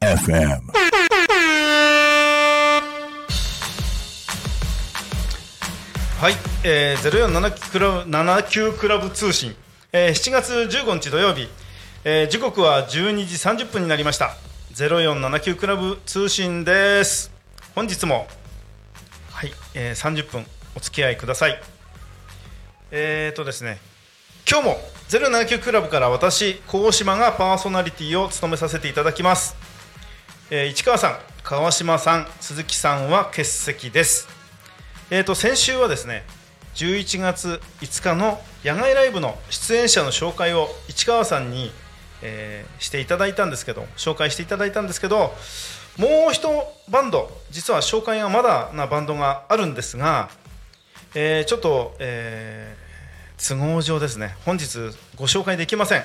[0.00, 0.72] FM.
[6.20, 6.32] はい、
[6.64, 9.54] えー、0479クラブ79クラブ通信、
[9.92, 11.48] えー、7月15日土曜日、
[12.04, 14.30] えー、時刻は12時30分になりました。
[14.72, 17.30] 0479クラブ通信です。
[17.74, 18.26] 本日も
[19.32, 21.73] はい、えー、30分お付き合いください。
[22.96, 23.80] えーとですね
[24.48, 24.76] 今日も
[25.08, 29.56] 079クラブから私高島がパーソナリティを務めさせていただきます、
[30.48, 34.28] えー市川さん川島さん鈴木さんは欠席です。
[35.10, 36.22] えー、と先週はですね
[36.76, 41.72] 11月5日の野外ライブの出演者の紹介を市川さんに、
[42.22, 45.34] えーしていただいたんですけど紹介していただいたんですけど
[45.98, 46.48] もう一
[46.88, 50.30] バンド実は紹介がまだなバンドがあるんですが、
[51.16, 52.76] えーちょっと、え
[53.36, 54.36] 都合上ですね。
[54.44, 54.78] 本日
[55.16, 56.04] ご紹介できません。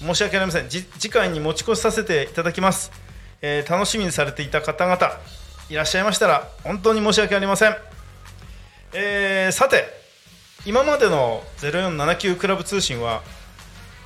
[0.00, 0.68] 申し訳ありません。
[0.68, 2.90] 次回に持ち越しさせていただきます、
[3.42, 5.20] えー楽しみにされていた方々
[5.70, 7.76] いらっしゃいましたら本当に申し訳ありません。
[8.92, 9.84] えーさて
[10.66, 13.22] 今までの0479クラブ通信は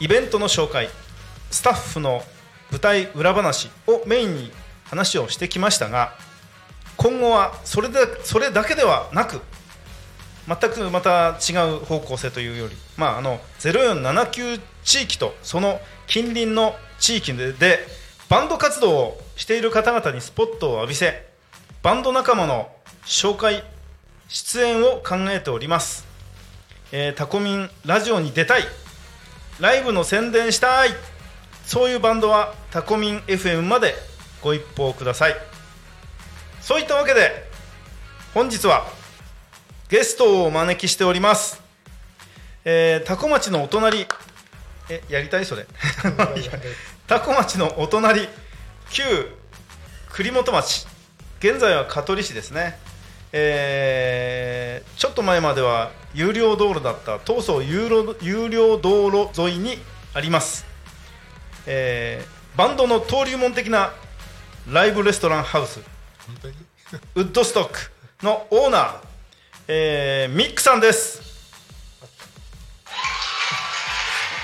[0.01, 0.89] イベントの紹介
[1.51, 2.23] スタッフの
[2.71, 4.53] 舞台裏話をメインに
[4.85, 6.15] 話をしてきましたが
[6.97, 9.41] 今後はそれでそれだけではなく
[10.49, 17.79] 全くまた違う方向性というより、まあ、あの0479地域とその近隣の地域でで
[18.31, 21.27] バンド活動をしている方々にスポットを浴びせ
[21.83, 22.69] バンド仲間の
[23.05, 23.63] 紹介
[24.29, 26.07] 出演を考えております、
[26.93, 28.63] えータコミンラジオに出たい。
[29.59, 30.91] ライブの宣伝したい。
[31.65, 33.95] そういうバンドはタコミン FM まで
[34.43, 35.37] ご一報ください。
[36.61, 37.49] そういったわけで
[38.35, 38.87] 本日は
[39.89, 41.63] ゲストをお招きしております、
[42.63, 44.07] えー、タコ町のお隣。
[44.91, 45.67] えやりたいそれ。
[47.09, 48.29] タコ町のお隣。
[48.91, 49.03] 旧
[50.11, 50.87] 栗本町。
[51.39, 52.79] 現在は香取市ですね。
[53.33, 57.19] えーちょっと前までは有料道路だった。
[57.25, 59.79] 東総有料有料道路沿いに
[60.13, 60.67] あります、
[61.67, 63.93] えーバンドの登竜門的な
[64.69, 65.81] ライブレストランハウス。
[67.15, 67.79] ウッドストック
[68.23, 69.08] のオーナー、
[69.71, 71.21] えーミックさんです。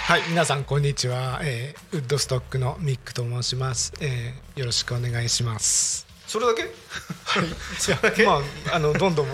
[0.06, 6.06] はい、皆さんこんにちは、えーウッドストックのミックと申します、えーよろしくお願いします。
[6.26, 6.64] それだけ？
[7.78, 9.28] それだけ、まああのどんどん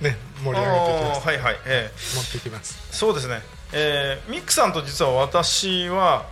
[0.00, 1.26] ね盛り上げていきます。
[1.26, 2.14] はいはい、えー。
[2.16, 2.78] 持っていきます。
[2.92, 3.42] そうですね、
[3.72, 6.26] えーミックさんと実は私は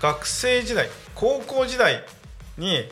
[0.00, 2.04] 学生時代高校時代
[2.56, 2.88] に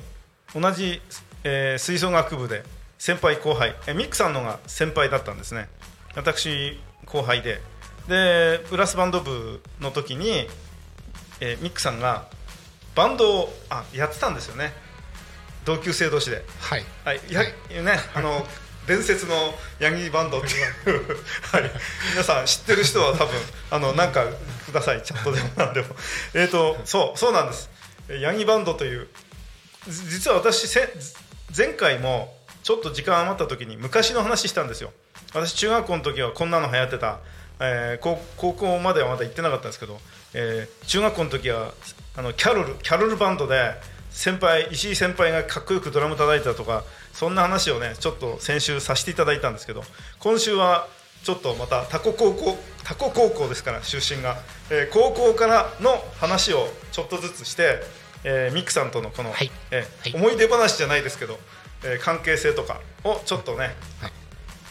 [0.57, 1.01] 同じ、
[1.45, 2.65] えー吹奏楽部で
[3.01, 5.69] 先輩後輩、えーミックさんのが先輩だったんですね。
[6.15, 7.63] 私後輩で。
[8.09, 10.47] でブラスバンド部の時に、
[11.41, 12.29] えーミックさんが
[12.95, 14.75] バンドをあやってたんですよね。
[15.65, 16.45] 同級生同士で。
[16.61, 16.85] はい。
[17.07, 18.47] はい、やはいね、あの
[18.87, 19.35] 伝説の
[19.79, 20.49] ヤギバンドって
[20.91, 21.17] いう、
[21.53, 21.71] はい、
[22.13, 23.29] 皆さん知ってる人は多分
[23.71, 24.27] あのなんか
[24.67, 25.03] ください。
[25.03, 25.97] チャットでもなんでも。
[26.35, 27.71] えっとそうそうなんです。
[28.11, 29.09] ヤギバンドという
[29.89, 30.93] じ実は私せ
[31.57, 32.37] 前回も
[32.71, 34.93] ちょっと時間余った時に昔の話したんですよ。
[35.35, 37.19] 私中学校の時はこんなの流行ってた、
[37.59, 39.99] えー高高校まではまだ行ってなかったんですけど、
[40.35, 41.73] えー中学校の時は
[42.17, 43.73] あのキャロルキャロルバンドで
[44.11, 49.83] 先輩石井先輩がかっこよくドラム叩いてたとかそんな話をねちょっと先週させていただいたんですけど。
[50.21, 50.87] 今週は
[51.25, 54.37] ちょっとまたタコ高校タコ高校ですから出身が、
[54.71, 57.81] えー高校からの話をちょっとずつして、
[58.23, 59.51] えーミックさんとのこの、はい。
[59.73, 60.23] えーはい。
[60.23, 61.37] 思い出話じゃないですけど、
[61.85, 64.13] えー関係性とかをちょっとね、はい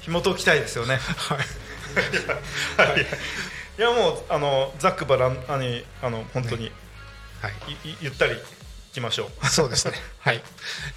[0.01, 0.97] 紐解きたいですよね。
[0.97, 1.37] はい。
[2.89, 6.71] はい、いやもうあのざっくばらんあにあの本当に、
[7.41, 7.53] はい。
[8.01, 8.37] ゆったりい
[8.93, 9.45] きましょう。
[9.47, 9.93] そうですね。
[10.19, 10.41] はい。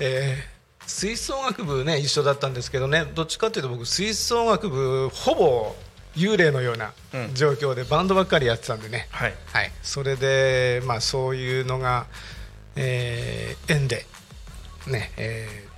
[0.00, 5.76] えー吹奏楽部ね一緒だったんですけどねどっちかっていうと僕吹奏楽部ほぼ
[6.16, 12.06] 幽霊のようなうん状況でバンドばっかりやってたんでね、はいはい、それで、まあ、そういうのが、
[12.74, 14.06] えー縁で、
[14.88, 15.72] ねえー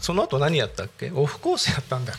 [0.00, 1.10] その後何やったっけ？
[1.14, 2.16] オフコースやったんだっ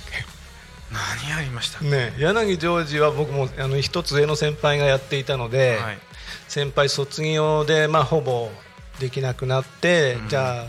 [0.91, 5.99] 何やりましたけ、ね、柳ジョージは僕もあの一つ上の先輩がやっていたので、はい。
[6.47, 8.49] 先輩卒業で、まあ、ほぼ
[8.99, 10.29] できなくなって、うん。
[10.29, 10.65] じゃあ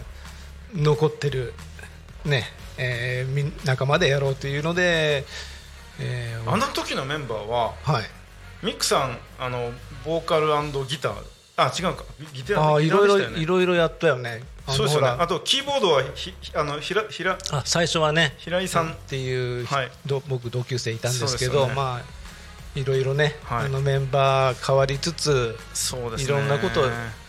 [0.74, 1.54] 残ってる、
[2.24, 2.44] ね
[2.76, 5.24] えー仲間でやろうというので、
[5.98, 8.04] えーあの時のメンバーははい。
[8.62, 9.72] ミックさんあの
[10.04, 10.46] ボーカル
[10.86, 11.14] ギター。
[11.56, 12.04] あ違うか。
[12.32, 14.42] ギターあーいろいろいろいろやったよね
[14.72, 15.08] そうですよね。
[15.08, 18.92] あとキーボードはひひあのひらひらあ最初はね平井さん。
[18.92, 19.90] っていう、はい。
[20.06, 21.74] ど僕同級生いたんですけどね。
[21.74, 23.66] まあいろいろね、はい。
[23.66, 26.24] あのメンバー変わりつつそうですね。
[26.24, 26.80] いろんなこと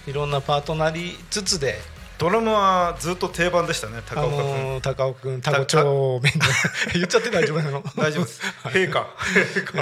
[0.07, 1.79] いろんなパートなりつつで。
[2.17, 6.39] ドラムはずっと定番でしたねあ高岡君、のー高尾君タコ町面で。
[6.93, 7.83] 言っちゃって大丈夫なの？
[7.97, 8.41] 大丈夫です。
[8.65, 9.73] 陛 下、陛下、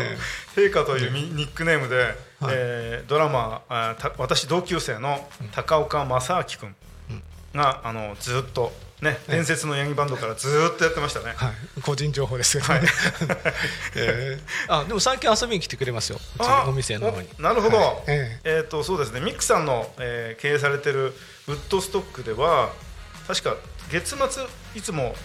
[0.55, 2.15] 陛下というミニックネームで、
[2.47, 6.75] えードラマーあた私同級生の高岡正明君
[7.55, 11.33] が、あのずっとね伝説のヤギバンドからずっとやってましたね。
[11.35, 12.81] はい、個人情報ですけどね、
[13.95, 16.19] えーあでも最近遊びに来てくれますよ。
[16.67, 17.27] お店の方に。
[17.39, 17.77] おなるほど。
[17.77, 18.03] はい。
[18.07, 18.61] ええ。
[18.65, 19.19] っ、とそうですね。
[19.21, 21.13] ミックさんの、えー経営されてる
[21.47, 22.71] ウッドストックでは
[23.27, 23.55] 確か
[23.91, 24.43] 月末
[24.75, 25.15] いつも、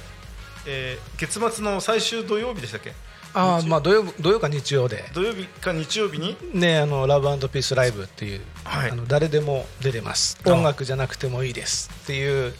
[0.66, 2.92] えー月末の最終土曜日でしたっけ？
[3.34, 5.04] あーまあ土曜土曜か日曜で。
[5.12, 6.36] 土曜日か日曜日に？
[6.52, 8.90] ねあのラブピースライブっていう、はい。
[8.90, 10.38] あの誰でも出れます。
[10.46, 11.90] あ音楽じゃなくてもいいです。
[12.04, 12.54] っていう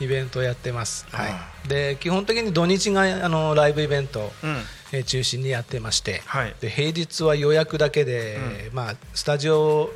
[0.00, 1.28] イベントをやってます、あは
[1.66, 4.56] い、で基本的に土日があのライブイベント、うん。
[4.92, 6.54] えー中心にやってまして、はい。
[6.60, 9.90] で平日は予約だけで、まあ、スタジオ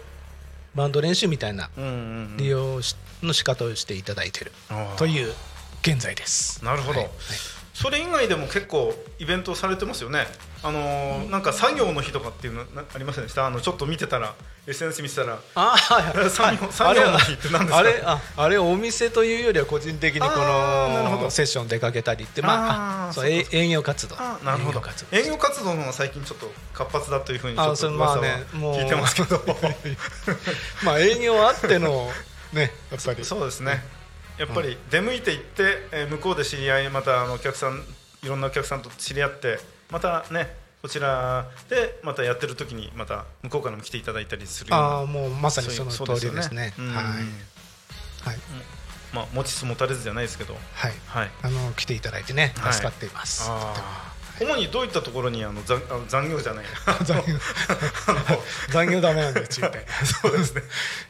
[0.74, 1.94] バンド練習みたいなうんうんう
[2.34, 2.36] ん。
[2.36, 4.52] 利用しの仕方をしていただいている
[4.96, 5.32] という
[5.82, 6.64] 現在です。
[6.64, 7.10] なるほど、はい
[7.74, 10.26] それ以外でも結構イベントされてますよね。
[10.62, 13.46] あのーなんか作業の日とかっていうのなありませんでした？
[13.46, 14.34] あのちょっと見てたら
[14.66, 15.38] SNS 見てたら。
[15.56, 16.30] あはいはい。
[16.30, 17.78] 作業はい作業の日って何ですか？
[17.78, 24.14] あれああれお店というよりは個人的にこのセッション出かけたりってまああそうえ営業活動。
[24.20, 24.80] あなるほど。
[25.10, 25.74] 営業活動。
[25.74, 29.42] の方が最近ちょっと活発だというふうにちょっと噂は聞いてますけど。
[30.84, 32.08] まあ営業あっての
[32.52, 33.24] ねやっぱり。
[33.24, 33.82] そうですね
[34.38, 37.82] やっぱり出向いていって、えー向こうで知り合いまたあのお客さん
[38.22, 39.58] いろんなお客さんと知り合って
[39.90, 46.74] またねこちらでまたやってる時にまた向こうからも来ていただいたりするようなああもうまさにその通りですね。
[46.76, 47.04] そうよはい。
[47.04, 47.10] うん。
[47.10, 48.38] はい。
[49.12, 50.54] まあ持ちつ持たれずじゃないですけど。
[50.74, 50.92] はい。
[51.06, 51.30] はい。
[51.42, 52.72] あの来ていただいてねはい。
[52.74, 53.46] 助かっています。
[53.48, 56.64] あー主にどういったところにあの残あの残業じゃない
[57.04, 57.34] 残業
[58.70, 59.86] 残業ダメなんで中で。
[60.22, 60.62] そうですね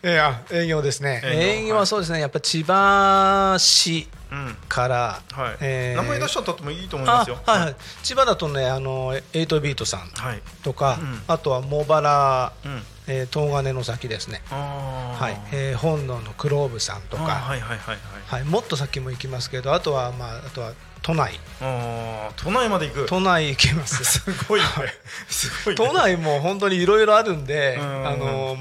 [0.02, 1.22] えーあ営業ですね。
[1.24, 2.20] 営業はそうですね。
[2.20, 4.23] やっぱ千葉市うん
[4.68, 7.38] から、はい、えー名前出しちゃったってもいいと思いますよ。
[7.46, 7.76] あはいはい。
[8.02, 10.42] 千葉だとねあのエイトビートさんはい。
[10.62, 11.22] とか、うん。
[11.28, 12.82] あとは茂原、うん。
[13.06, 14.42] えー東金の先ですね。
[14.50, 15.40] はい。
[15.52, 17.98] えー本能のクローブさんとか、はいはいはいはい。
[18.26, 18.44] はい。
[18.44, 20.72] もっと先も行きますけど、あとはまああとは
[21.02, 21.38] 都内。
[22.36, 23.06] 都内まで行く。
[23.06, 24.02] 都内行きます。
[24.04, 24.66] すごいね。
[25.28, 25.86] すごいね。
[25.86, 28.06] 都内も本当にいろいろあるんで、うん。
[28.08, 28.56] あの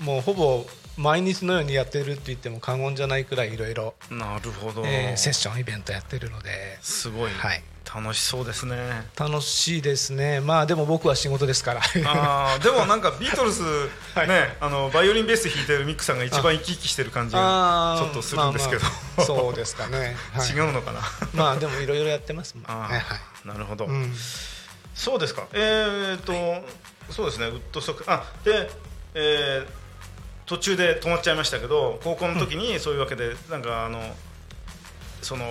[0.00, 0.66] もうほぼ
[1.02, 7.62] 毎日のようにやってるって言っても過言じゃないくらいいろいろなるほど、えーセッションイベントやってるのですごい、はい。
[7.94, 8.76] 楽しそうですね。
[9.18, 10.40] 楽しいですね。
[10.40, 11.80] まあでも僕は仕事ですから。
[12.06, 13.90] あー でもなんかビートルズ、
[14.26, 21.00] ねあのバイオリンベース弾いてるミックさんが一番生き生きしてる感じがちょっとするんですけど、まあまあそうですかね、 はい、違うのかな？
[21.34, 22.64] まあでもいろいろやってますもん。
[22.66, 23.48] あーはいはい。
[23.48, 24.16] なるほど、うん。
[24.94, 25.46] そうですか。
[25.52, 26.64] えー、と、
[27.12, 27.46] そうですね。
[27.46, 28.70] ウッドストックあで、
[29.14, 29.81] えー
[30.52, 34.02] 途中で止まっちゃいましたけど高校の時にそういうわけで、なんかあの
[35.22, 35.46] その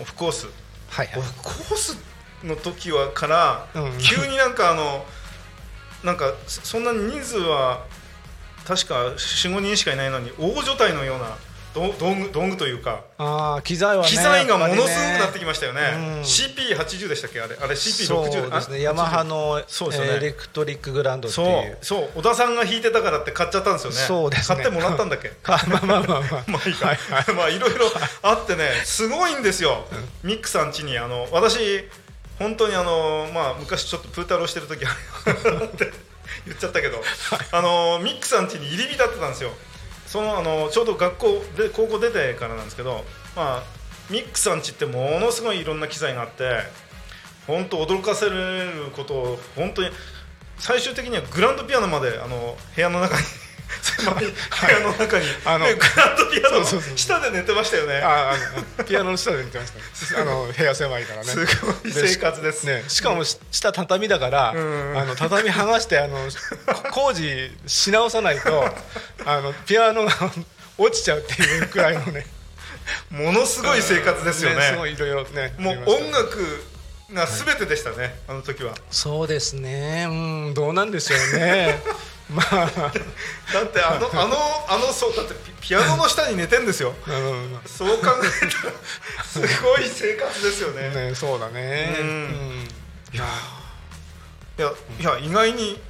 [0.00, 0.48] オフコース。
[0.88, 1.18] はいはい。
[1.20, 1.96] オフコース
[2.42, 3.98] の時はから、うん。
[3.98, 5.04] 急になんかあの
[6.02, 7.86] なんかそそんなに人数は
[8.66, 11.36] 確か45人しかいないのに大所帯のような
[11.74, 13.04] 道道具道具というか。
[13.18, 16.20] ああ機材はね機材がものすごくなってきましたよね、うん。
[16.20, 17.40] CP80 でしたっけ？
[17.40, 17.56] あれ。
[17.60, 18.82] あれ CP60 そうですね。
[18.82, 20.16] ヤマハのそうですよね。
[20.16, 21.46] エレクトリックグランドってそう。
[21.46, 21.78] いう。
[21.80, 22.10] そう。
[22.16, 23.96] 小田さんが弾いてたからって買っちゃったんですよね。
[23.96, 24.56] そうですね。
[24.56, 25.32] 買ってもらったんだっけ？
[25.44, 26.44] あ まあまあまあまあ。
[26.50, 26.96] まあいいか、
[27.34, 27.86] まあいろいろ
[28.22, 29.86] あってねすごいんですよ、
[30.22, 31.88] ミックさん家にあの私
[32.38, 35.90] 本当にあのまあ昔ちょっとプータローしてる時って
[36.46, 37.02] 言っちゃったけど、
[37.52, 39.50] あのミックさん家に入り浸ってたんですよ
[40.12, 41.26] そのあのちょうど学校
[41.56, 43.02] で高校出てからなんですけど
[43.34, 43.62] まあ
[44.10, 46.64] ミックさんちってものすごいいろんな機材があって
[47.46, 49.88] 本当驚かせることを本当に
[50.58, 53.26] 最終的にはグランドピアノまであの部屋の中に
[53.80, 54.32] 狭 い部
[54.72, 58.00] 屋の中に、あのねグランドピアノの下で寝てましたよね。
[58.02, 61.26] あ あのピアノの下で寝てますからあの部屋狭いからね。
[61.26, 64.98] すごい生活ですね、しかもし下畳だから、ん。
[64.98, 66.28] あの畳剥がしてあの
[66.90, 68.74] こ工事し直さないと
[69.24, 70.12] あのピアノが
[70.78, 72.26] 落ちちゃうっていうくらいのね。
[73.10, 74.70] ものすごい生活ですよね。
[74.70, 76.64] すごいいろいろねもう音楽
[77.12, 78.74] が全てでしたね、あの時は。
[78.90, 80.06] そうですね。
[80.08, 80.12] う
[80.50, 80.54] ん。
[80.54, 81.80] どうなんでしょうね
[82.32, 82.70] ま あ
[83.52, 84.26] だってあのあ。
[84.26, 84.36] の
[84.68, 86.94] あのそうだってピピアノの下に寝てんですよ。
[87.66, 88.22] そう考えたら
[89.24, 90.88] すごい生活ですよね。
[90.90, 91.96] ねそうだね。
[92.00, 92.06] うん。
[92.06, 92.68] うん。
[93.12, 93.24] いや
[94.58, 95.80] いやいや意外に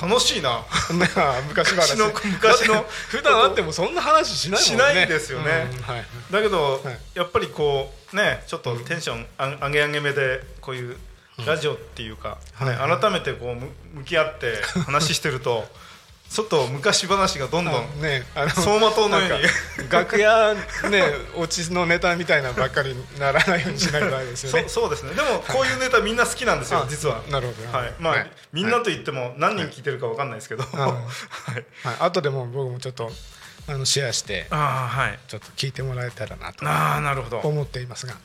[0.00, 1.96] 楽しいな、ま あ昔話。
[1.96, 2.86] 昔の昔の。
[3.08, 4.84] 普段会ってもそんな話しないもんね。
[4.92, 5.68] しないですよね。
[5.70, 6.06] うんはい。
[6.30, 6.98] だけど、はい。
[7.14, 10.96] やっぱりこうねちょっとテンションあ上げ上げめでこういう
[11.46, 12.68] ラジオっていうか、はい。
[12.68, 15.64] ね改めてこうむ向き合って 話してると
[16.32, 19.44] ちょっと昔話がどんどんあねあの走馬灯のように。
[19.76, 20.54] なんか楽屋
[20.88, 21.04] ね
[21.36, 24.64] 落ちのネタみたいなばっかりにならないようにしないとですよね。
[24.66, 25.12] そそうですね。
[25.12, 27.20] でもこういうネタみんな好きなんですよあ実は。
[27.28, 27.78] なるほど。
[27.78, 27.92] はい。
[27.98, 28.30] まあ、はい。
[28.50, 30.90] みんなと言っても何人聞いてるかわかんないですけど、はいはい、
[31.86, 33.12] はい後でも僕もちょっと
[33.68, 35.18] あのシェアしてああはい。
[35.28, 37.40] ちょっと聞いてもらえたらなとああなるほど。
[37.40, 38.22] 思っていますが、はい、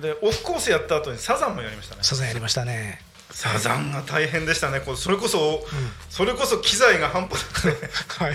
[0.00, 2.02] でオフコースやった後にサザンもやりましたね。
[2.02, 3.00] サザンやりましたね。
[3.30, 4.82] サザンが大変でしたね。
[4.96, 5.64] それこそ、
[6.08, 7.68] それこそ機材が半端なくて。
[8.24, 8.32] はい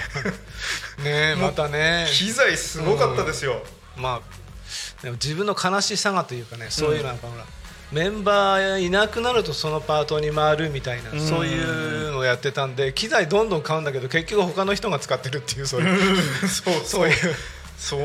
[1.03, 2.07] ねえまたね。
[2.11, 3.61] 機材すごかったですよ、
[3.97, 7.45] まあでも自分の悲しさがというかねそういうなんかほら、
[7.91, 11.19] メンバーいなくなるとそのパートに回るみたいな、ん。
[11.19, 16.85] そういうのをやってたんで機材どんどん買うんだけど結局他の人が使ってるっていうそういうそう。
[16.85, 17.35] そういう
[17.77, 17.99] そう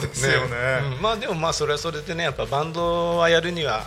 [0.00, 0.56] ですよね。
[0.96, 1.02] うん。
[1.02, 3.86] まあでもまあそれはそれでねやっぱバンドはやるには、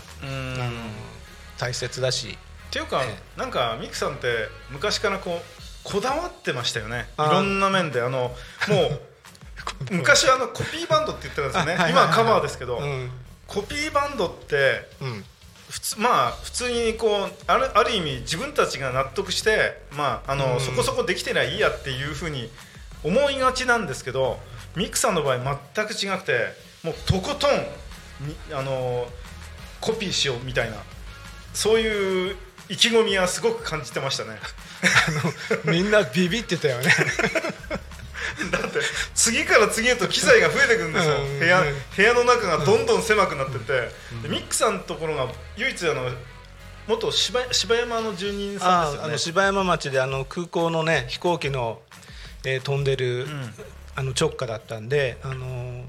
[1.57, 2.37] 大切だし。
[2.69, 7.07] っていうか、えなんかミクさんって昔からこうこだわってましたよね。
[7.17, 8.01] いろんな面で。
[8.01, 8.35] あの
[8.67, 9.01] もう
[9.91, 11.73] 昔はあのコピーバンドって言ってたんですよね。
[11.73, 12.07] あはいはいはい。
[12.07, 13.11] 今はカバーですけど、うん。
[13.47, 15.25] コピーバンドってうん。
[15.69, 20.59] 普通まあ普通にこうあるある意味自分たちが納得して、まああのうん。
[20.61, 22.51] そこそこできてりゃいいやっていうふうに
[23.03, 24.39] 思いがちなんですけど
[24.75, 26.53] ミクさんの場合全く違くて
[26.83, 27.51] もうとことん
[28.27, 29.07] にあの
[29.81, 30.77] コピーしようみたいな
[31.53, 32.35] そういう
[32.69, 34.39] 意気込みはすごく感じてましたね。
[35.65, 36.91] みんなビビってたよね。
[38.51, 38.79] だって
[39.13, 41.15] 次から次へと機材が増えてくるんですよ。
[41.15, 41.75] うん部屋うん。
[41.95, 43.91] 部屋の中がどんどん狭くなってて、
[44.23, 45.27] でミックさんのところが
[45.57, 46.11] 唯一あの
[46.87, 49.07] 元芝芝山の住人さんあですよね。
[49.07, 51.81] あの芝山町であの空港のね飛行機の、
[52.43, 53.53] えー飛んでる、ん
[53.95, 55.83] あの直下だったんで、あのー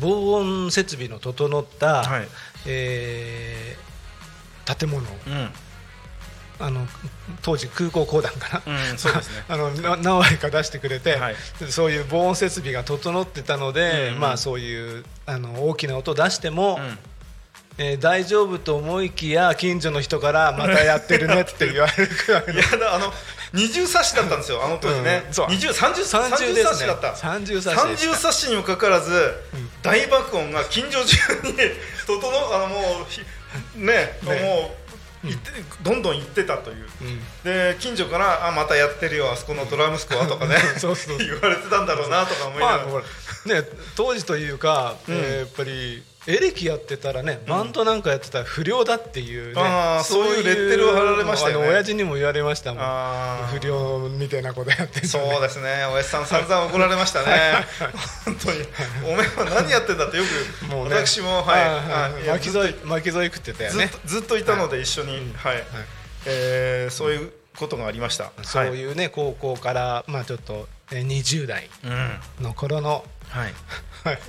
[0.00, 2.28] 防音設備の整った、はい。
[2.66, 3.88] えー
[4.78, 5.02] 建物。
[5.02, 5.50] をうん。
[6.60, 6.86] あの
[7.42, 8.62] 当時空港公団かな、
[9.48, 11.36] あのな何割か出してくれて、はい。
[11.70, 14.20] そういう防音設備が整ってたので、うんうん。
[14.20, 16.98] まあ、そういうあの大きな音出しても、うん。
[17.78, 22.52] えー大丈夫と思いきや近所の人からまたやってるねって言われるくらいの。
[22.54, 23.14] いやだあの
[23.52, 27.08] 二重冊子だったんですよあの当時ね、二重三重三30重冊子だった。
[27.12, 29.32] 30冊子三重冊子にもかかわらず、
[29.82, 31.54] 大爆音が近所中に
[32.06, 33.20] 整あのもうひ
[33.76, 34.32] ねも
[35.24, 35.50] う行って
[35.82, 37.20] どんどん行ってたという、うん。
[37.44, 43.62] で近所からあまたやってるよあそこのドラムスコアとかねそうそう 言われてたんだろうなとか思いながら、まあね
[43.96, 51.64] 当時というか、えーやっぱりエレキやってたらねバンドなんかやってたら不良だっていうね、あーそういうレッテルを貼られましたよね。
[51.64, 53.58] あの親父にも言われましたもん。
[53.58, 55.86] 不良みたいなことやってそうですね。
[55.90, 57.64] おやじさん散々怒られましたね。
[58.26, 58.58] 本当に。
[59.10, 60.22] お前は何やってんだってよ
[60.60, 60.94] くもうね。
[60.96, 62.28] 私もはい。
[62.28, 63.90] 巻き添い巻き添い食ってたよね。
[64.04, 65.32] ずっといたので一緒に。
[65.34, 65.64] はい。
[66.26, 68.32] えーそういうことがありました。
[68.42, 68.74] そうはい。
[68.78, 72.44] いうね高校からまあちょっとえー20代うん。
[72.44, 73.52] の頃のはいはい。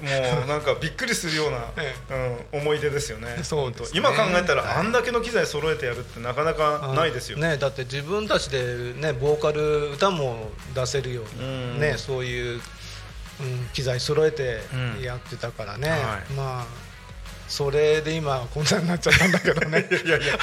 [0.02, 1.96] もうなんかびっくりするような、え
[2.52, 3.40] うん、思い出ですよね。
[3.44, 4.00] そうですね。
[4.00, 4.78] 今考えたら、はい。
[4.78, 11.74] あんだけの機材揃えてやるってなかなかないですよ、ねだって自分たちでねボーカル歌も出せるよううん。
[11.76, 12.62] にねそういう、
[13.42, 15.02] うん、機材揃えてうん。
[15.02, 16.00] やってたからね、はい。
[16.34, 16.89] まあ
[17.50, 19.90] それで今こんなになっちゃったんだけどね。
[20.06, 20.38] いやいや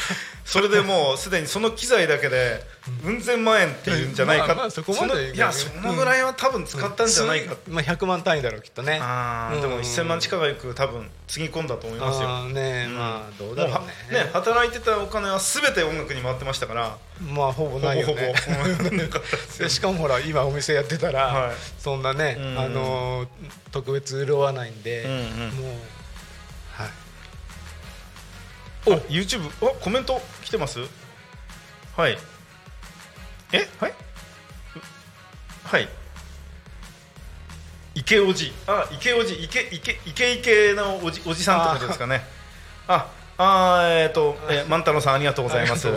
[0.45, 2.67] それでもうすでにその機材だけで
[3.05, 3.23] うん。
[3.23, 8.99] 千万円っていうんじゃないか、まあまあそこまでのいやそのぐらいは多分使ったんじゃないか、まあ、100万単位だろうきっとね。
[9.01, 12.45] あーでもうん1000万近く多分つぎ込んだと思いますよ。
[12.49, 12.99] ねうん。
[12.99, 14.25] まあどうだろうね。
[14.25, 16.97] ね働いてたお金は全て音楽に回ってましたから。
[17.21, 18.35] まあほぼないよね。
[18.35, 21.53] ほぼ しかもほら今お店やってたら、はい。
[21.79, 22.59] そんなね、うん。
[22.59, 23.29] あのー
[23.73, 25.19] 特別潤わないんで、うんうん。
[25.19, 25.96] もうはい
[28.87, 30.79] お YouTube おコメント来てます？
[31.97, 32.17] はい。
[33.53, 33.69] え？
[33.81, 33.95] はい？
[35.65, 35.89] はい。
[37.95, 42.23] 池おじあ池おじ池池池池のおじおじさんってことですかね。
[42.87, 45.89] ああーえっ、と、えー万太郎さんありがとうございます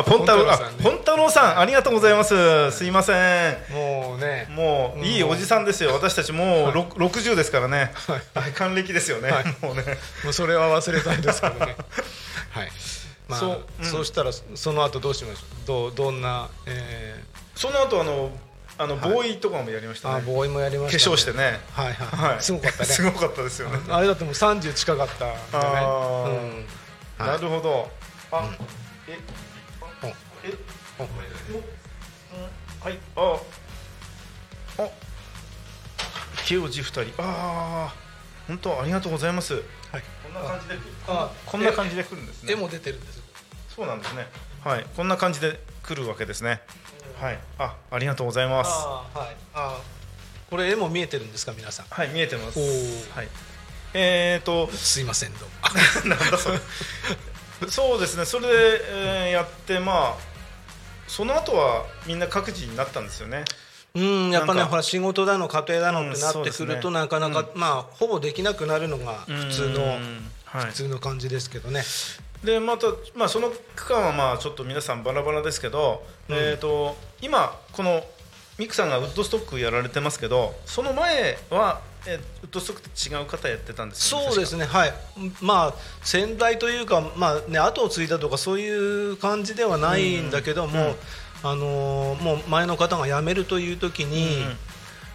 [0.00, 0.82] あポン太郎あポン太郎さんね。
[0.84, 2.70] ポン太郎さんありがとうございます。
[2.72, 3.12] すいませ
[3.50, 3.56] ん。
[3.72, 4.46] もうね。
[4.50, 5.92] もういいおじさんですよ。
[5.94, 7.92] 私たちもうろ60ですからね。
[8.34, 8.52] はい。
[8.52, 9.30] 還暦ですよね。
[9.30, 9.44] はい。
[9.60, 9.82] もうね。
[10.24, 11.76] もうそれは忘れたいですけどね。
[12.50, 12.68] はい。
[13.28, 15.66] まあそそうう,、うんしたらその後どうしましょう？
[15.66, 17.22] どうどんな、え
[17.54, 18.30] その後あの
[18.78, 21.60] あのボーイとかもやりましー、たね、あボーイもやりま化した、粧してね。
[21.72, 22.42] はいはい、はい。
[22.42, 22.84] すごかったね。
[22.86, 23.80] すごかったですよね。
[23.90, 26.30] あれだってもう30近かったねあー。
[26.30, 26.66] うん。
[27.18, 27.90] なるほど。
[28.32, 28.48] あ
[29.08, 29.18] え
[30.44, 30.54] おえ？
[32.82, 32.98] おはい。
[33.16, 33.38] あ。
[34.82, 34.88] あ。
[36.44, 37.22] 池尾寺二人。
[37.22, 37.94] ああ
[38.46, 39.54] 本当ありがとうございます。
[39.54, 39.64] はい。
[40.22, 40.74] こんな感じで。
[41.06, 41.30] あ。
[41.46, 42.52] こんな感じで来るんですね。
[42.52, 43.20] 絵も出てるんです
[43.74, 44.26] そうなんですね。
[44.64, 44.86] はい。
[44.96, 46.60] こんな感じで来るわけですね。
[47.20, 47.38] はい。
[47.58, 48.70] あありがとうございます。
[48.70, 49.36] はい。
[49.54, 50.50] あー。
[50.50, 51.86] これ絵も見えてるんですか皆さん？
[51.90, 52.58] はい見えてます。
[53.14, 53.28] はい。
[53.94, 54.70] えーと。
[54.72, 56.14] すいませんどうも。
[56.16, 56.58] なんだそれ
[57.68, 58.24] そうですね。
[58.24, 58.52] それで、
[58.86, 60.27] えーやってまあ
[61.08, 63.44] その後はみんな各自になったんですよね。
[63.94, 67.00] うんやっぱねほら仕事だの家庭だのってなってくると、ね。
[67.00, 69.98] なかなか、まあほぼできなくなるのが普通の
[70.44, 71.82] 普通の感じですけどね、
[72.44, 76.36] でまた、まあ、その区間はまあちょっと皆さんバラバラですけど、うん。
[76.36, 78.04] えー、と今この
[78.58, 84.64] ミクさんがウッドストックやられてますけどその前は、えーウッドストックって違う方やってたんですよねそうですね。
[84.64, 84.92] はい。
[85.42, 90.94] まあ先代というかまあね後を継いだとかそういう感じではないんだけども、
[91.42, 94.56] あのーもう前の方が辞めるという時に、うんうん。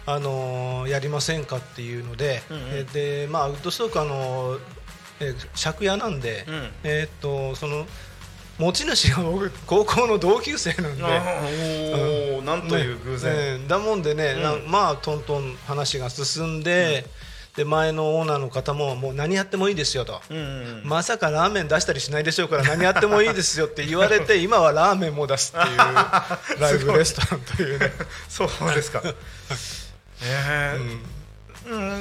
[0.06, 2.62] あのーやりませんかっていうので、うんうん。
[2.72, 4.60] えでまあウッドストックあのー
[5.20, 6.70] えー借家なんで、うん。
[6.84, 7.86] えーっとその
[8.58, 11.04] 持ち主が僕高校の同級生なんで。
[11.04, 14.42] あーおーなんという偶然、ねねだもんでね、うん。
[14.42, 17.06] なまあトントン話が進んで、
[17.56, 20.82] で前のオーナーの方ももう何やってもいいですよと、うんうん。
[20.84, 25.76] まさかラーメン出したりしないでしょうから何やってもいいですよって言われて 今はラーメンも出すっていう
[26.60, 27.92] ライブレストランというね、
[28.28, 29.02] そうですか。
[30.22, 30.80] えー。
[30.80, 31.00] うん、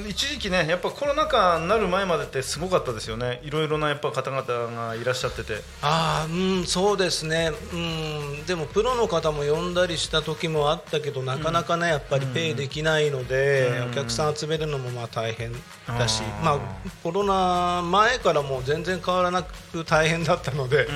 [0.07, 3.39] 一時期ねやっぱコロナ禍になる前までってすごかったですよね。
[3.43, 5.61] いろいろなやっぱ方々がいらっしゃってて。
[5.81, 7.51] ああうんそうですね。
[7.71, 13.91] うんでもプロの方も呼んだりした時もあったけどなかなかねやっぱりペイできないので、うん。
[13.91, 15.53] お客さん集めるのもまあ大変
[15.87, 16.59] だしあーまあ
[17.01, 20.93] コロナ前からもう全然変わらなく大変だったので、うん。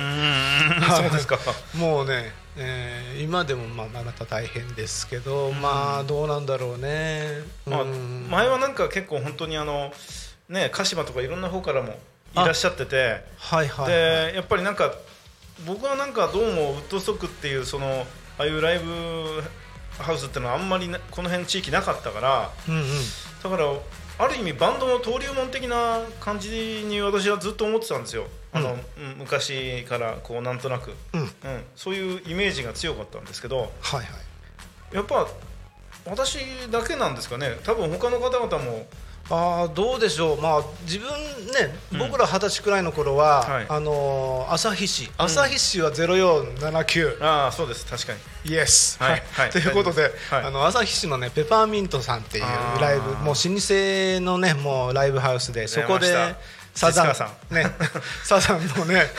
[0.96, 1.38] そうですか。
[1.74, 7.42] もうね、えー今でもまあまた大変ですけど、まあどうなんだろうね。
[7.66, 9.92] まあうん前はなんか結構本当にあの
[10.48, 13.86] ね鹿島とかいろんな方からもいらっしゃっててはいはい、はい。
[14.32, 14.92] でやっぱりなんか
[15.66, 18.06] 僕はなんかどうもウッドストックっていうその
[18.38, 19.42] ああいうライブ
[19.98, 22.84] ハウスっていうのはあんまりなこの辺地域なかったからうんうん。
[23.42, 23.64] だから
[24.18, 28.26] ある意味バンドの登竜門的な感じに私はずっと思ってたんですよ。
[28.52, 28.78] あの、うん
[29.18, 31.20] 昔からこうなんとなく、うん。
[31.20, 31.30] うん、
[31.76, 33.58] そういうイメージが強かったんですけど。
[33.58, 34.06] はいはい。
[34.92, 35.28] やっぱ
[36.04, 36.38] 私
[36.70, 37.58] だけなんですかね。
[37.62, 38.86] 多分他の方々も
[39.30, 40.40] ああどうでしょう。
[40.40, 41.98] まあ自分ね、うん。
[41.98, 43.66] 僕ら二十歳くらいの頃は、はい。
[43.68, 47.18] あのー朝日市、朝日市はゼロ四七九。
[47.20, 47.84] ああそうです。
[47.86, 48.12] 確か
[48.44, 48.52] に。
[48.52, 49.50] イエス、はいはい。
[49.52, 50.12] ということで、はい。
[50.44, 52.44] あの朝日市のねペパーミントさんっていう
[52.80, 53.40] ライブもう老舗
[54.20, 56.34] のねもうライブハウスでそこで
[56.74, 57.14] サザン。
[57.14, 57.66] さね。
[58.24, 59.10] サザンのね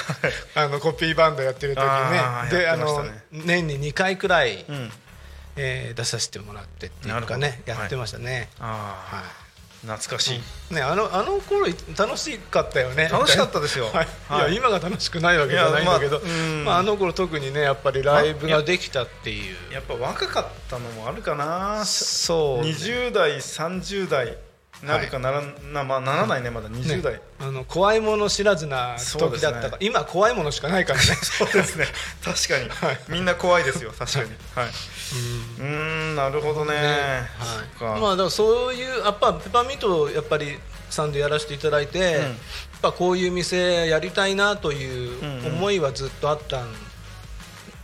[0.55, 4.91] あのコピーバンドやってる時ねであの年に2回くらい、うん。
[5.61, 9.48] えー出させてもらってっていうかねやってましたね、はい
[9.81, 11.65] 懐かしい、ねあのあの頃
[11.97, 13.07] 楽しかったよね。
[13.07, 13.85] 楽しかったですよ。
[13.93, 14.07] はい。
[14.27, 14.51] はい。
[14.51, 16.19] いや今が楽しくないわけじゃないんだけど。
[16.19, 16.65] まあうん。
[16.65, 19.73] まあ、あの頃特にねやっぱりライブができたっていう。
[19.73, 21.85] やっぱ若かったのもあるかな。
[21.85, 22.71] そうね。
[22.71, 24.37] 20代30代
[24.83, 25.41] なるかなら
[25.73, 31.05] な,、まあ、ならないねまだ20代、ねあの怖いもの知らずな時だったから、今怖いものしかないからね。
[31.23, 31.85] そうですね。
[32.21, 32.99] 確かに、はい。
[33.07, 34.25] みんな怖いですよ確かに。
[34.55, 34.67] はい。
[34.67, 36.75] うーんなるほどね。
[37.79, 42.01] はい、まあそういうやっぱペパーミントをやっぱりさんでやらせていただいて、ん。
[42.03, 42.31] やっ
[42.81, 45.53] ぱこういう店やりたいなといううんうん。
[45.55, 46.63] 思いはずっとあった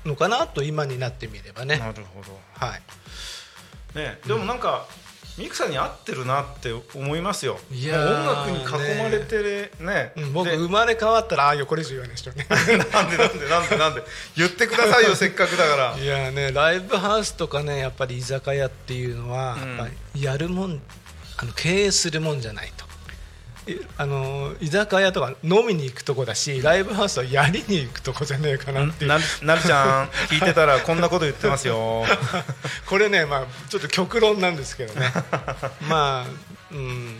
[0.05, 2.37] のかなと今になってみればね、なるほど。
[2.53, 4.85] はい、ね、でもなんか、
[5.37, 7.59] ミクさんに合ってるなって思いますよ。
[7.69, 10.13] いや音楽に囲まれてね。
[10.15, 12.47] うん僕で生まれ変わったらああいうこれ以上言わない人ね。
[12.49, 14.03] なんでなんでなんでなんで。
[14.37, 15.97] 言ってくださいよ せっかくだから。
[15.97, 19.77] いやねライブハウスとかねやっぱり居酒屋っていうのは、うん。
[19.77, 20.81] やっぱりやるもん
[21.37, 22.84] あの経営するもんじゃないと。
[22.84, 22.84] い
[23.97, 29.09] あの居酒屋とか飲みに行くとこだしライブハウスはやりに行くとこじゃねえかなっていう。
[29.09, 32.03] ななるちゃん聞いてたらこんなこと言ってますよ。
[32.85, 35.11] これね、まあ、ちょっと極論なんですけどね。
[35.89, 36.31] まあ
[36.71, 37.19] うん。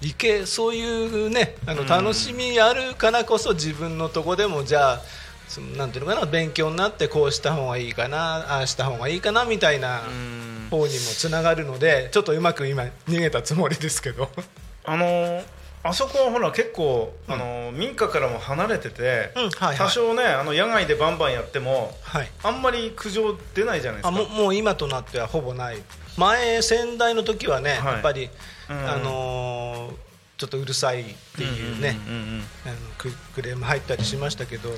[0.00, 1.88] いけそういうねあのうん。
[1.88, 5.02] 楽しみあるからこそ自分のとこでもじゃあ
[5.48, 10.68] そのなんていうのかな勉強になってこうした方がいいかなああした方がいいかなみたいなうん。
[10.70, 14.30] 方にもつながるのでちょっとうまく今逃げたつもりですけど。
[14.84, 15.44] あのー
[15.84, 19.30] あそこはほら結構、あのー民家からも離れてて、
[19.76, 22.30] 多少ねあの野外でバンバンやってもはい。
[22.42, 24.08] あんまり苦情出ないじゃないですか。
[24.08, 25.82] あもうもう今となってはほぼない。
[26.16, 27.92] 前先代の時はね、はい。
[27.94, 28.28] やっぱり、
[28.70, 28.90] うん。
[28.90, 29.94] あのー
[30.38, 31.04] ちょっとうるさいっ
[31.36, 31.96] ていうね、
[32.98, 34.70] ククレーム入ったりしましたけど、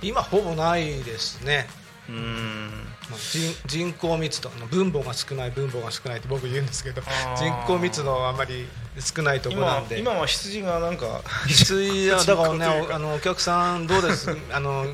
[0.00, 1.66] 今ほぼないですね。
[2.08, 2.68] うーん。
[3.10, 7.02] まあ人人口密度あの分母が少ない分母が少ないって僕言うんですけど
[7.36, 8.66] 人口密度あまり
[8.98, 9.98] 少ないところな今んで。
[10.00, 14.34] 今は羊がなんか羊はだからねあのお客さんどうです？
[14.52, 14.86] あの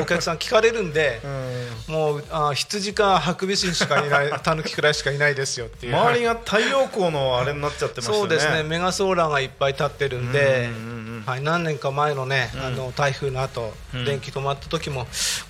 [0.00, 1.94] お客さん聞かれるんでう、ん。
[1.94, 5.96] もうあ羊かハクビシンしかいないタヌキくらいしかいないですよっていう。
[5.96, 8.18] 周りが太陽光のあれになっちゃってましたね。
[8.18, 10.91] そうですねメガソーラーがいっぱい立ってるんで、うん
[11.26, 12.60] はい、何年か前のね、うん。
[12.60, 14.04] あの台風の後、うん。
[14.04, 15.06] 電気止まった時も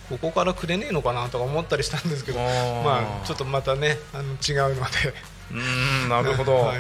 [0.09, 5.15] ここからくれねえのかなとか思ったりしたんですけどまあちょっとまたねあの違うので。
[5.51, 6.79] うーんなるほど、 はい。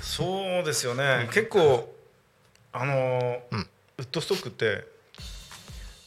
[0.00, 1.94] そうですよね、結構
[2.72, 3.68] あのーうん。
[3.98, 4.84] ウッドストックって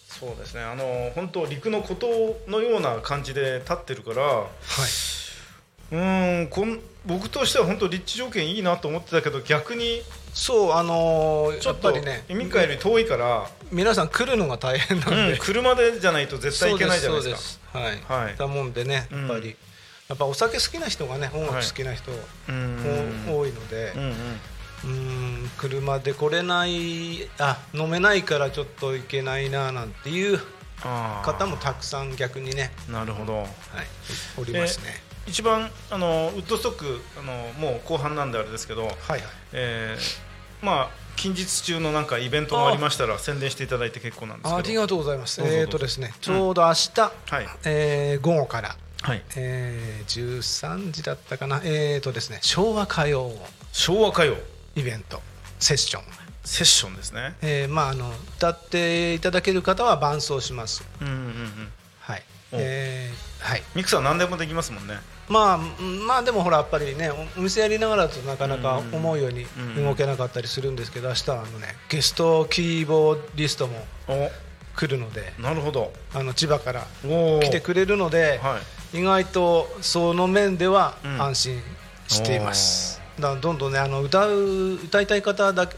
[0.07, 0.61] そうですね。
[0.61, 2.07] あのー本当陸の孤島
[2.47, 4.47] のような感じで立ってるからは
[5.93, 10.01] うーんこん僕としては本当立地条件いいなと思ってたけど逆に
[10.33, 17.73] そうあのーちょっとねミカより遠いから、皆さん来るのが大変なんで、うん、車でじゃないと絶対行けないじゃないですか。
[17.73, 18.07] そうですそうです。
[18.09, 18.35] はい、はい。
[18.37, 19.55] だもんでねやっぱり、うん
[20.09, 23.25] やっぱお酒好きな人がね音楽好きな人、うーん。
[23.25, 24.13] も多いのでうんうん。
[24.85, 24.87] う
[25.45, 30.39] ん車で来れないあ飲めないからちょっと行けないななんていう
[31.23, 33.37] 方もたくさん逆にね、なるほど。
[33.37, 33.47] はい、
[34.37, 39.21] おりますね、一番あのウッドストックあのもう後半なんであれですけど、はいはい。
[39.53, 40.33] えー
[40.65, 44.55] まあ近日中のなんかイベントがありましたら宣伝していただいて結構なんですけど。
[44.55, 45.41] ありがとうございます。
[45.43, 47.09] えっ、とですねちょうど明日、は
[47.41, 47.47] い。
[47.65, 49.23] えー午後から、はい。
[49.35, 51.61] えー、13時だったかな。
[51.63, 53.31] えっ、とですね昭和歌謡
[53.71, 54.35] 昭和歌謡。
[54.75, 55.21] イベント
[55.59, 56.03] セッション。
[56.43, 57.35] セッションですね。
[57.41, 60.83] えーまあ、あの歌っていただける方は伴奏します。
[61.01, 61.07] うん
[63.43, 63.63] はい。
[63.75, 64.95] ミクさん何でもできますもんね。
[65.29, 68.95] まあ、うんまあでもほらやっぱりねおお店やりながらだとなかなかうん。
[68.95, 69.45] 思うように
[69.77, 69.83] うん。
[69.85, 74.31] 動けなかったりするんですけど明日はあの、ね、ゲストキーボーディストもお。
[74.75, 75.93] 来るのでなるほど。
[76.15, 78.59] あの千葉から来てくれるので、は
[78.91, 78.99] い。
[78.99, 81.21] 意外とその面ではうん。
[81.21, 81.61] 安心
[82.07, 85.75] しています、だからどんどんねあの歌う歌いたい方だけ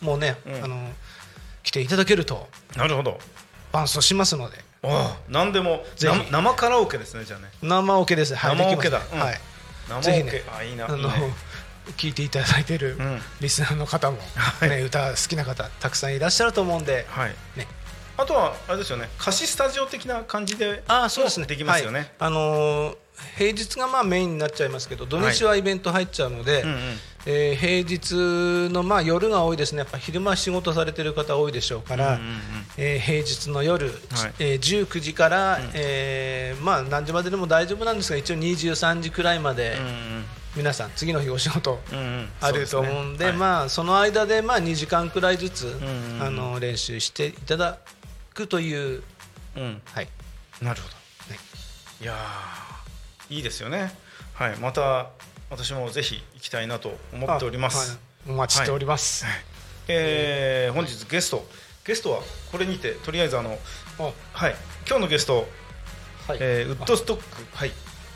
[0.00, 0.64] もね、うん。
[0.64, 0.90] あの
[1.62, 2.48] 来ていただけると。
[2.74, 3.18] なるほど。
[3.70, 7.46] 伴奏しますのであ何でも生生カラオケですねじゃあね。
[7.62, 8.98] 生オケです、はい、生オケだ。
[8.98, 9.40] はい。
[9.88, 10.04] 生オケ。
[10.04, 10.86] ぜひねあいいな。
[10.86, 11.12] あのいいね。
[11.96, 13.20] 聞いていただいてるうん。
[13.40, 14.18] リスナーの方も、
[14.84, 17.30] 歌好きな方たくさんいらっしゃると思うんで、はい。
[17.56, 17.66] ね、
[18.18, 19.08] あとはあれですよね。
[19.18, 21.46] 貸しスタジオ的な感じであそうですね。
[21.46, 22.10] できますよね、はい。
[22.20, 22.96] あのー
[23.36, 26.76] 平日がまあメインになっちゃいますけど土日はイベント入っちゃうので、うんうん
[27.30, 29.80] えー平日のまあ夜が多いですね。
[29.80, 32.36] やっぱ昼間仕事されてる方多いでしょうから、うんうんうん。
[32.78, 33.94] えー平日の夜、はい。
[34.38, 35.70] えー19時から、ん。
[35.74, 40.24] えーまあ、何時まででも大丈夫なんですが一応23時くらいまで、うん
[40.56, 42.04] 皆さん次の日お仕事うんうん。
[42.04, 43.26] うんあると思うんでそうすね。
[43.26, 43.36] はい。
[43.36, 46.22] まあその間でまあ2時間くらいずつ、んうんうん。
[46.22, 47.78] あの練習していただ
[48.32, 49.02] くという、
[49.54, 49.82] うん。
[49.84, 50.08] はい、
[50.62, 50.94] なるほど、
[51.34, 51.38] ね
[52.00, 53.92] いやーいいですよね。
[54.32, 54.56] はい。
[54.56, 55.10] また
[55.50, 58.32] 私もぜひ行きたいなと思っております、はい。
[58.32, 59.24] お待ちしております、
[59.88, 61.46] えー本日ゲスト。
[61.86, 62.20] ゲストは
[62.52, 63.58] これにてとりあえずあの
[63.98, 64.12] あ。
[64.32, 64.54] はい。
[64.86, 65.48] 今日のゲスト、
[66.26, 66.38] はい。
[66.40, 67.56] えーウッドストック。
[67.56, 67.72] はい。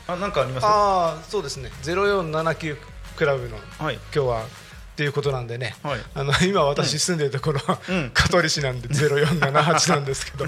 [0.07, 0.65] あなんかあります？
[0.65, 1.71] ああそうですね。
[1.81, 2.77] 0479
[3.15, 3.95] クラブのはい。
[3.95, 4.45] 今日は
[4.93, 5.99] っていうことなんでね、はい。
[6.13, 8.11] あの今私住んでるところは、うん。
[8.13, 10.45] 香取市なんで0478なんですけど。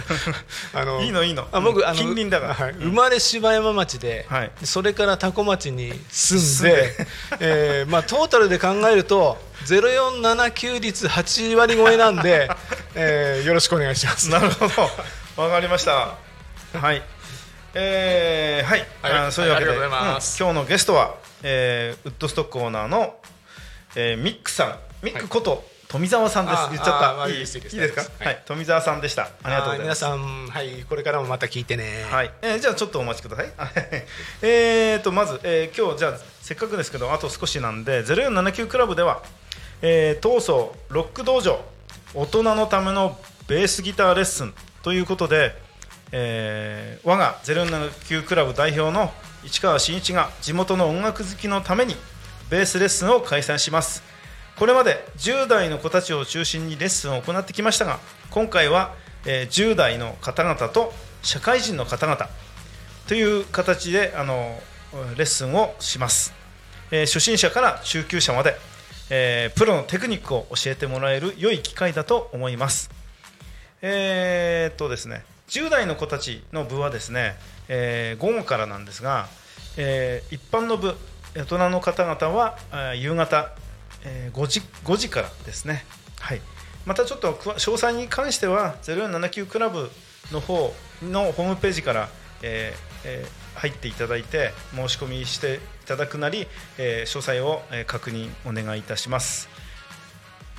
[0.76, 1.48] あの いいのいいの。
[1.52, 2.54] あ僕あの近隣だから。
[2.54, 2.72] はい。
[2.72, 4.52] うん生まれ柴山町で、はい。
[4.64, 7.08] それから多古町に住んでで。
[7.40, 12.48] えーまあ、トータルで考えると0479率8割超えなんで、
[12.94, 14.30] えーよろしくお願いします。
[14.30, 15.44] なるほど。
[15.44, 16.16] わかりました。
[16.74, 17.02] はい。
[17.74, 19.28] えー、はい、はい。
[19.28, 23.16] あそういうわけで、今日のゲストは、えーウッドストックオーナーの、
[23.96, 24.66] えーミックさ
[25.02, 25.06] ん。
[25.06, 26.58] ミックこと、富澤さんです。
[26.58, 27.30] あ言っちゃった。
[27.30, 28.26] いいですか、はい。
[28.28, 29.24] はい、富澤さんでした。
[29.24, 30.04] ありがとうございます。
[30.04, 32.06] 皆さん、はい、これからもまた聞いてね。
[32.10, 33.52] はい、えーじゃあちょっとお待ちください。
[34.42, 39.24] えーとまず、えー今日じゃあせっかくですけどあと少しなんで0479クラブでは、
[39.82, 41.64] えー、闘争ロック道場
[42.14, 44.54] 大人のためのベースギターレッスン
[44.84, 45.56] ということで、
[46.12, 49.14] えー我が0479クラブ代表の
[49.46, 51.96] 市川真一が地元の音楽好きのために
[52.50, 54.04] ベースレッスンを開催します。
[54.58, 58.94] これまで10代の子たちを中心にレッスンを行ってきましたが今回は、
[59.26, 62.30] 10代の方々と社会人の方々
[63.08, 64.60] という形であの
[65.18, 66.34] レッスンをします、
[66.92, 68.56] え初心者から中級者まで、
[69.10, 72.90] えプロのテクニックを教えてもらえる良い機会だと思います。
[73.82, 77.36] えーっとですね10代の子たちの部はですね、
[77.68, 79.28] えー午後からなんですが、
[79.76, 80.96] えー一般の部
[81.36, 82.58] 大人の方々は
[82.96, 83.52] 夕方
[84.34, 85.86] 5時 ,5 時からですね、
[86.20, 86.42] はい、
[86.86, 89.90] またちょっと詳細に関しては0479クラブ
[90.32, 92.10] の方のホームページから、
[92.42, 96.46] えーえー入っていただいて申し込みしていただくなり、
[96.78, 99.48] えー詳細を、確認お願いいたします。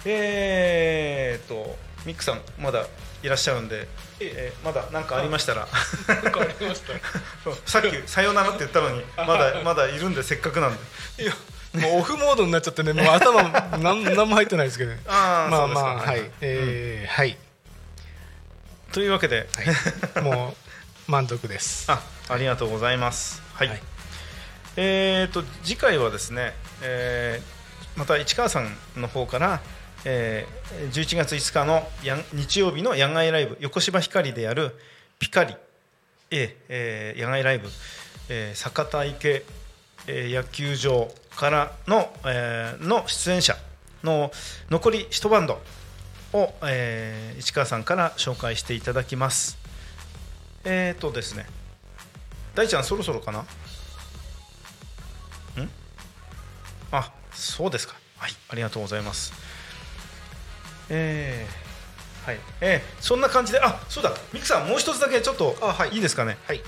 [0.07, 2.87] えー、とミックさんまだ
[3.27, 3.89] いらっしゃるんで、
[4.21, 5.67] えーまだ何かありましたら。
[7.67, 10.77] さっき「さよなら」って言ったのにまだ まだいるんでせっかくなん
[11.17, 11.25] で。
[11.25, 11.33] いや
[11.75, 13.43] もうオフモードになっちゃってねもう頭
[13.79, 15.01] なん何も入ってないですけどね。
[15.09, 16.31] あーまあまあはい。
[16.41, 17.37] えーはい。
[18.93, 19.49] というわけで、
[20.15, 20.25] はい。
[20.25, 20.55] も
[21.09, 21.91] う満足です。
[21.91, 23.43] あありがとうございます。
[23.55, 23.83] はい、はい。
[24.77, 27.57] えー、と次回はですね、えー
[27.99, 29.61] また市川さんの方から、
[30.09, 34.73] えー11月5日のやん日曜日の野外ライブ横芝光でやる
[35.19, 35.55] ピカリ、
[36.31, 37.69] えーえー野外ライブ、
[38.29, 39.45] えー坂田池、
[40.07, 43.57] えー野球場からの,、えーの出演者
[44.05, 44.31] の
[44.71, 45.61] 残り一バンド
[46.33, 49.59] を、えー市川さんから紹介していただきます。
[50.65, 51.47] えー、とですね。
[52.55, 53.41] 大ちゃんそろそろかな？
[53.41, 53.47] ん？
[56.93, 57.95] あそうですか。
[58.19, 59.33] はいありがとうございます。
[60.89, 62.41] えー、はい。
[62.61, 64.13] えー、そんな感じであそうだ。
[64.33, 65.91] ミクさんもう一つだけちょっとあはい。
[65.91, 66.37] いいですかね？
[66.47, 66.63] はい。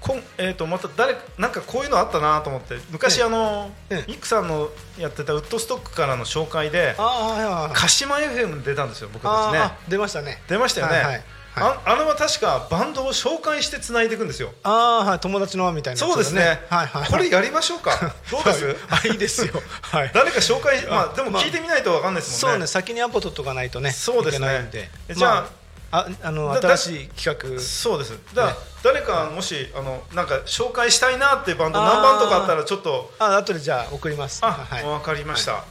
[0.00, 2.76] こんえー、とまた誰なんかこういうのあったなと思って。
[2.90, 7.70] 昔、ねあの、ねミクさんのやってたウッドストックからの紹介でああはいはいはい。
[7.74, 9.72] 鹿島 FM に出たんですよ僕たちね。
[9.88, 10.40] 出ましたね。
[10.48, 11.24] 出ましたよね、はいはいはい
[11.62, 14.52] ああれは確かバンドを紹介してつないでいくんですよ。
[14.62, 14.70] あ
[15.02, 15.20] あはい。
[15.20, 17.10] 友達の輪みたいなそうですね、はいはい。
[17.10, 17.90] これやりましょうか。
[18.30, 18.76] どうです、はい。
[19.04, 19.52] あいいですよ。
[19.82, 20.10] はい。
[20.14, 22.66] 誰か紹介まあでもまあ聞いてみないとわかんないですもんね、そうね。
[22.66, 23.90] 先にアポ取っとかないとね。
[23.92, 24.70] そうですね。
[25.10, 25.48] じゃあま
[25.90, 27.60] あの新しい企画。
[27.60, 28.12] そうです。
[28.34, 28.58] だから、ね。
[28.82, 33.12] 誰かもしあのなんか紹介したいなっていうバンド何番とかあったらちょっと。
[33.18, 34.40] あ後でじゃあ送ります。
[34.44, 34.84] あ、はい。
[34.84, 35.64] わかりました、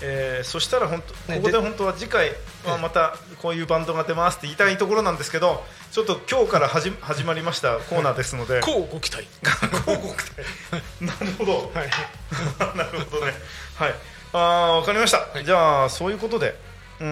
[0.00, 2.30] えーそしたら本当ねここで本当は次回
[2.64, 8.60] はまたこういうバンドが出ますって言いたいところなんですけどちょっと今日から始始まりましたコーナーですので。
[8.62, 9.26] こうご期待。
[9.42, 10.44] 広告隊
[11.00, 11.90] なるほど、はい。
[12.76, 13.32] なるほどね。
[13.76, 13.94] はい。
[14.32, 15.42] ああ、わかりました。
[15.42, 16.54] じゃあ、そういうことで、
[17.00, 17.06] うー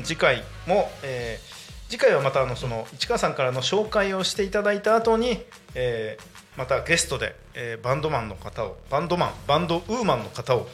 [0.00, 1.56] ん、次回も、えー
[1.88, 5.44] 次回はまたあのその市川さんからの紹介をしていただいた後に、
[5.74, 10.68] えーまたゲストで、えーバンドマンの方をバンドマンバンドウーマンの方を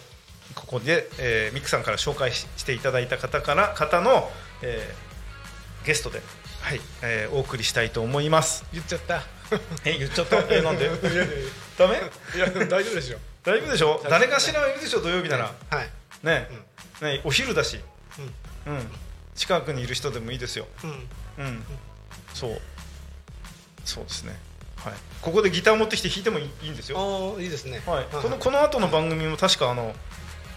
[0.54, 4.30] ここで、えーミクさんから紹介ししていただいた方から方の、
[4.62, 6.20] えーゲストで、
[6.60, 8.64] はいえーお送りしたいと思います。
[8.72, 9.22] 言っちゃった。
[9.84, 10.36] え言っちゃった？
[10.38, 10.88] えーなんで？
[11.78, 11.94] ダメ？
[12.38, 12.64] やいや。
[12.66, 13.18] 大丈夫でしょ。
[13.44, 13.96] 大丈夫でしょ？
[13.96, 15.52] 夫 誰かしらはいるでしょ土曜日なら。
[15.70, 15.90] はい。
[16.22, 16.48] ね,、
[17.00, 17.80] ねお昼だし、
[18.66, 18.90] ううん、
[19.34, 21.08] 近くにいる人でもいいですよ、うん。
[21.38, 21.64] うん、
[22.32, 22.60] そう。
[23.84, 24.38] そうですね、
[24.76, 26.96] はい、ここでギター持ってきて弾いてもいいいいんですよ、
[27.34, 27.82] ああいいですね。
[27.84, 29.92] はい、このこの後の番組も確かあの、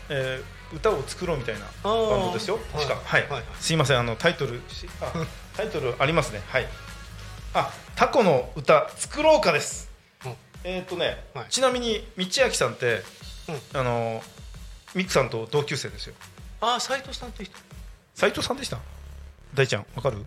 [0.09, 2.57] えー歌を作ろうみたいなバンドですよ。
[2.73, 3.21] 確かはい。
[3.21, 3.55] い、ははいはい。
[3.59, 5.13] すいませんあのタイトルし あ
[5.55, 6.41] タイトルありますね。
[6.49, 6.67] はい。
[7.53, 9.89] あタコの歌作ろうかです、
[10.25, 10.35] うん。
[10.63, 11.45] えーっとね、はい。
[11.49, 13.03] ちなみに道明さんって、
[13.73, 14.23] あの
[14.95, 16.15] ミックさんと同級生ですよ。
[16.61, 17.55] ああ斉藤さんって人
[18.15, 18.79] 斉藤さんでした？
[19.53, 20.25] 大ちゃんわかる？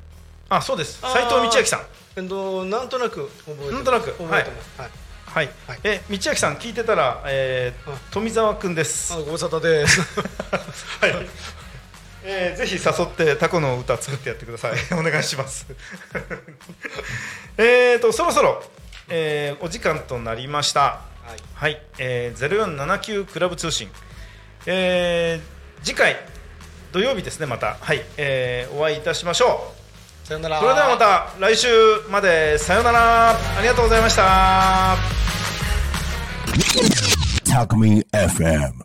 [0.48, 1.00] あそうです。
[1.02, 1.12] あー。
[1.14, 1.86] 斉藤道明さん。
[2.16, 4.12] えっとなんとなく覚えてますなんとなく。
[4.12, 4.80] 覚えてます。
[4.80, 4.88] はい。
[4.88, 4.98] はい、
[5.38, 5.50] はい。
[5.84, 10.00] え道明さん聞いてたら、えーうん富澤くんです、あご無沙汰です。
[11.00, 11.26] はい。
[12.24, 14.72] えーぜひ誘ってタコの歌作ってやってください。
[14.98, 15.66] お願いします。
[17.56, 18.62] えーとそろそろ、
[19.08, 20.80] えーお時間となりました。
[20.80, 20.98] は
[21.36, 21.42] い。
[21.54, 23.90] はい、えー、0479クラブ通信、
[24.66, 26.16] えー次回
[26.90, 27.76] 土曜日ですねまた。
[27.80, 29.77] はい、えーお会いいたしましょう
[30.28, 30.60] さよなら。
[30.60, 31.68] それではまた来週
[32.10, 32.58] まで。
[32.58, 33.30] さようなら。
[33.30, 34.94] ありがとうございました。
[37.46, 38.74] Talk Me FM.